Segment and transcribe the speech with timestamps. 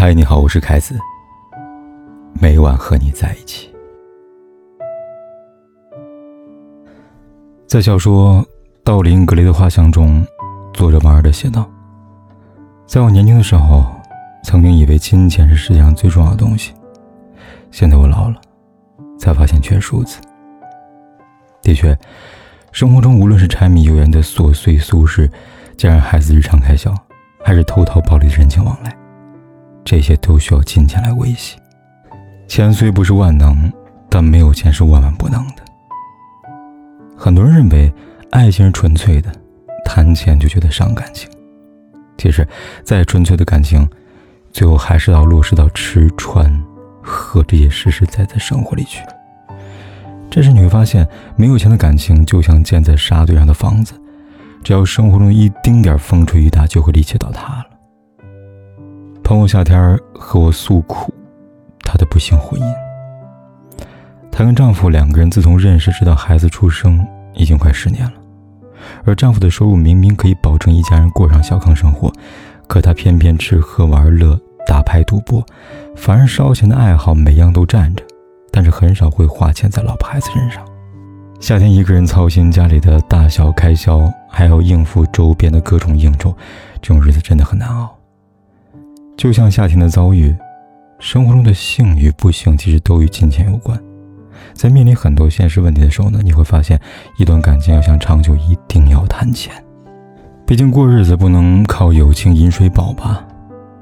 [0.00, 0.96] 嗨，你好，我是凯子。
[2.40, 3.68] 每晚和你在一起。
[7.66, 8.40] 在小说
[8.84, 10.24] 《道林格雷的画像》中，
[10.72, 11.68] 作者马尔的写道
[12.86, 13.86] ：“在我年轻的时候，
[14.44, 16.72] 曾经以为金钱是世界上最重要的东西。
[17.72, 18.40] 现在我老了，
[19.18, 20.20] 才发现却是如此。
[21.60, 21.98] 的确，
[22.70, 25.28] 生活中无论是柴米油盐的琐碎俗事，
[25.76, 26.94] 加上孩子日常开销，
[27.42, 28.96] 还是偷桃报李的人情往来。”
[29.88, 31.56] 这些都需要金钱来维系。
[32.46, 33.72] 钱虽不是万能，
[34.10, 35.62] 但没有钱是万万不能的。
[37.16, 37.90] 很多人认为
[38.30, 39.32] 爱情是纯粹的，
[39.86, 41.26] 谈钱就觉得伤感情。
[42.18, 42.46] 其实，
[42.84, 43.88] 再纯粹的感情，
[44.52, 46.62] 最后还是要落实到吃穿
[47.02, 49.02] 喝这些实实在在生活里去。
[50.30, 53.94] 这时你会发现，没有钱的感情就像建在沙堆上的房子，
[54.62, 57.64] 只要生活中一丁点风吹雨打，就会立即倒塌了。
[59.28, 61.12] 朋友夏天和我诉苦，
[61.80, 62.64] 她的不幸婚姻。
[64.32, 68.12] 她跟丈夫两个人自从认识直到孩子出生，已经快十年了。
[69.04, 72.10] 而丈夫的收入明明可以保证一家人过上小康生活，
[72.66, 74.34] 可他偏偏吃喝玩乐、
[74.66, 75.44] 打牌赌博，
[75.94, 78.02] 凡是烧钱的爱好每样都占着，
[78.50, 80.64] 但是很少会花钱在老婆孩子身上。
[81.38, 86.34] 夏天一个人操心家里的大小开销，还要应付周边的各种应酬，
[86.80, 87.94] 这种日子真的很难熬。
[89.18, 90.32] 就像夏天的遭遇，
[91.00, 93.76] 生活中的幸与不幸其实都与金钱有关。
[94.54, 96.80] 在面临很多现实问题的时候呢，你会发现，
[97.18, 99.52] 一段感情要想长久，一定要谈钱。
[100.46, 103.26] 毕竟过日子不能靠友情饮水饱吧，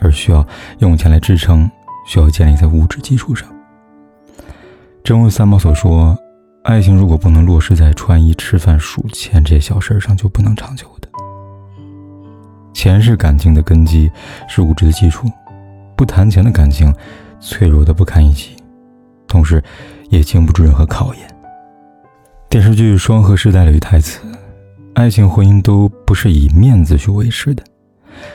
[0.00, 0.46] 而需要
[0.80, 1.68] 用钱来支撑，
[2.06, 3.48] 需要建立在物质基础上。
[5.02, 6.14] 正如三毛所说，
[6.64, 10.86] 爱情如果不能落实在穿衣、吃饭、数钱这些小事上，就不能长久。
[12.82, 14.10] 钱是感情的根基，
[14.48, 15.30] 是物质的基础。
[15.96, 16.92] 不谈钱的感情，
[17.38, 18.56] 脆弱的不堪一击，
[19.28, 19.62] 同时
[20.10, 21.22] 也经不住任何考验。
[22.48, 24.18] 电视剧《双核时代》里的台词
[24.96, 27.62] ：“爱情婚姻都不是以面子去维持的，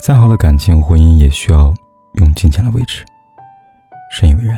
[0.00, 1.74] 再好的感情婚姻也需要
[2.12, 3.04] 用金钱来维持。”
[4.14, 4.56] 深以为然。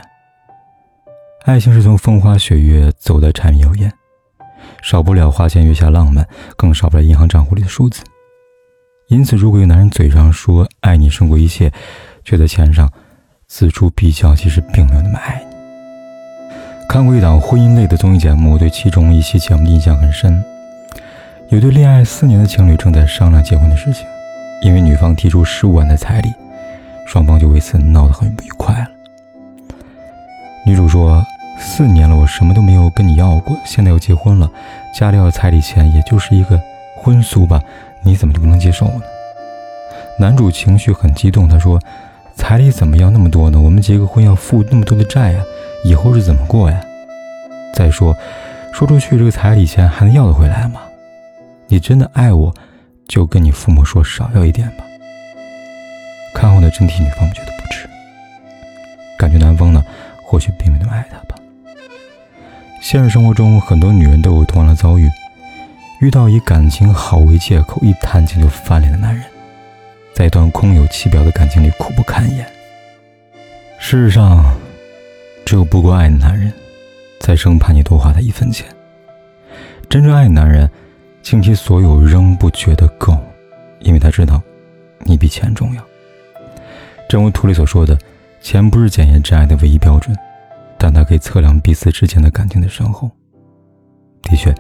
[1.47, 3.91] 爱情是从风花雪月走到柴米油盐，
[4.83, 8.03] 少不了花前月下浪漫，更少不了银行账户里的数字。
[9.11, 11.73] 因此，如果有男人嘴上说爱你胜过一切，
[12.25, 12.89] 却在钱上
[13.51, 15.57] 锱铢必较，其实并没有那么爱你。
[16.89, 20.41] 看过一档婚姻类的综艺节目，对其中一期节目印象很深。
[21.49, 24.07] 有对恋爱四年的情侣正在商量结婚的事情，
[24.63, 26.33] 因为女方提出十五万的彩礼，
[27.05, 28.87] 双方就为此闹得很不愉快了。
[30.65, 31.27] 女主说
[31.59, 34.49] ：“四年了，我什么都没有跟你要过，现在要结婚了，
[34.95, 36.61] 家里要彩礼钱，也就是一个
[36.97, 37.61] 婚俗吧。”
[38.03, 39.03] 你怎么就不能接受呢？
[40.19, 41.81] 男主情绪很激动，他说
[42.37, 43.61] ：“彩礼怎么要那么多呢？
[43.61, 45.43] 我们结个婚要付那么多的债呀，
[45.85, 46.81] 以后是怎么过呀？
[47.75, 48.15] 再说，
[48.73, 50.81] 说出去这个彩礼钱还能要得回来吗？
[51.69, 52.55] 你真的爱我，
[53.09, 54.85] 就跟你父母说少要一点吧。”
[56.35, 57.89] 看后的真替女方觉得不值，
[59.19, 59.83] 感觉男方呢，
[60.23, 61.35] 或许并没那么爱她吧。
[62.83, 65.09] 现实生活中，很多女人都有同样的遭遇。
[66.01, 69.23] 遇到以感情好为借口，一谈钱就翻脸的男人，
[70.15, 72.47] 在一段空有其表的感情里苦不堪言。
[73.79, 74.43] 事实上，
[75.45, 76.51] 只有不够爱的男人，
[77.21, 78.67] 才生怕你多花他一分钱。
[79.91, 80.71] 真正爱的男人，
[81.23, 83.15] 倾其所有仍不觉得够，
[83.81, 84.41] 因为他知道，
[85.01, 85.85] 你比钱重要。
[87.11, 87.99] 正如图里所说的，
[88.41, 90.17] 钱不是检验真爱的唯一标准，
[90.79, 93.11] 但它可以测量彼此之间的感情的深厚。
[94.23, 94.55] 的确。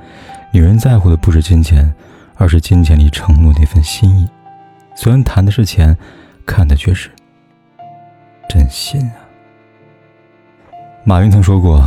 [0.52, 1.92] 女人在乎的不是金钱，
[2.34, 4.28] 而是金钱里承诺那份心意。
[4.96, 5.96] 虽然谈的是钱，
[6.44, 7.08] 看的却是
[8.48, 9.16] 真心啊。
[11.04, 11.82] 马云曾说过：“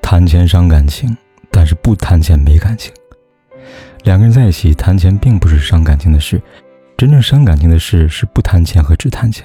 [0.00, 1.16] 谈钱伤感情，
[1.50, 2.92] 但是不谈钱没感情。”
[4.04, 6.40] 两个人在一起谈钱，并不是伤感情的事，
[6.96, 9.44] 真正伤感情的事是不谈钱和只谈钱。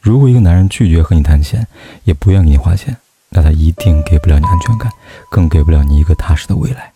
[0.00, 1.66] 如果一个男人拒绝和你谈钱，
[2.02, 2.96] 也不愿给你花钱，
[3.30, 4.90] 那他一定给不了你安全感，
[5.30, 6.92] 更给不了你一个踏实的未来。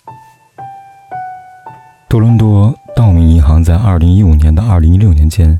[2.08, 5.58] 多伦多道明银行在二零一五年到二零一六年间，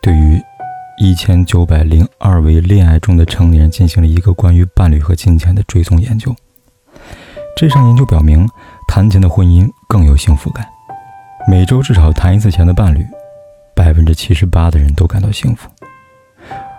[0.00, 0.40] 对于
[0.98, 6.32] 一千九百零二位恋爱中的成年人进行了一个关于伴侣和金钱的追踪研究。
[7.56, 8.48] 这项研究表明，
[8.86, 10.64] 谈钱的婚姻更有幸福感。
[11.48, 13.04] 每周至少谈一次钱的伴侣，
[13.74, 15.68] 百分之七十八的人都感到幸福；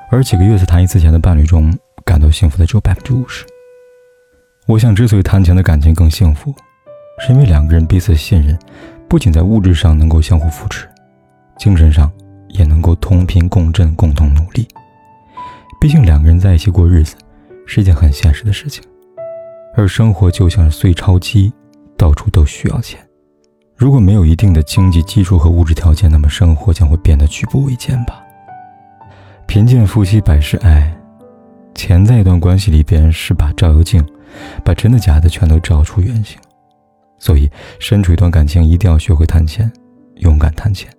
[0.10, 3.46] 而几个月才谈一次钱的伴侣中，感到幸福的只有百分之五十。
[4.68, 6.56] 我想，之所以谈钱的感情更幸福，
[7.19, 8.58] 是因为两个人彼此信任。
[9.12, 10.88] 不仅在物质上能够相互扶持，
[11.58, 12.10] 精神上
[12.48, 14.66] 也能够同频共振，共同努力。
[15.81, 17.18] 毕竟两个人在一起过日子
[17.68, 18.81] 是一件很现实的事情，
[19.75, 21.52] 而生活就像是碎钞机，
[21.98, 23.06] 到处都需要钱。
[23.75, 28.24] 如果没有一定的经济基础和物质条件，那么生活将会变得举步维艰吧。
[29.46, 30.90] 贫贱夫妻百事哀，
[31.75, 34.02] 钱在一段关系里边是把照妖镜，
[34.63, 36.40] 把真的假的全都照出原形。
[37.22, 37.48] 所以，
[37.78, 39.72] 身处一段感情，一定要学会谈钱，
[40.16, 40.92] 勇敢谈钱。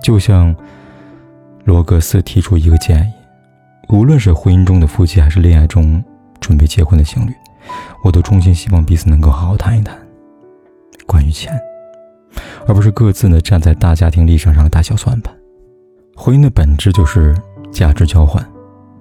[0.00, 0.54] 就像
[1.64, 3.12] 罗格斯提出一个建议：
[3.88, 6.02] 无论是婚姻中的夫妻，还是恋爱中
[6.40, 7.32] 准备结婚的情侣，
[8.04, 9.98] 我都衷心希望彼此能够好好谈一谈。
[11.08, 11.52] 关于钱，
[12.68, 15.34] 而不是各自呢站在大家庭立场上打小算盘。
[16.14, 17.36] 婚姻的本质就是
[17.72, 18.48] 价值交换，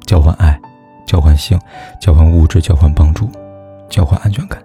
[0.08, 0.60] 交换爱，
[1.06, 1.60] 交换性，
[2.02, 3.30] 交换物质，交换帮助，
[3.90, 4.60] 交换安全感。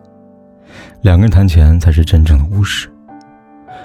[1.02, 2.88] 两个人谈钱才是真正的务实。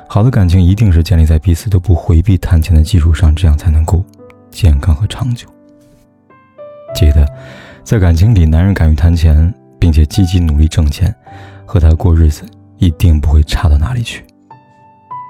[0.07, 4.03] 好的感情一定是建立在彼此都不回避谈钱的基础上，这样才能够
[4.49, 5.47] 健康和长久。
[6.93, 7.25] 记得，
[7.83, 11.13] 在感情里，男人敢于谈钱，并且积极努力挣钱，
[11.65, 12.43] 和他过日子。
[12.81, 14.25] 一定不会差到哪里去。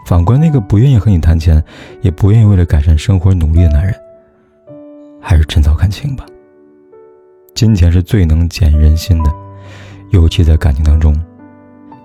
[0.06, 1.62] 反观那个不愿意和你谈钱，
[2.02, 3.94] 也不愿意为了改善生活努力的男人，
[5.22, 6.26] 还是趁早看清吧。
[7.54, 9.30] 金钱是最能检验人心的，
[10.12, 11.14] 尤其在感情当中，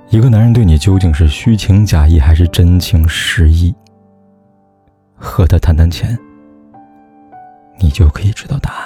[0.08, 3.74] 一个男人对你究竟是虚情假意还是真情实意，
[5.16, 6.16] 和他谈谈钱，
[7.80, 8.85] 你就可以知道答案。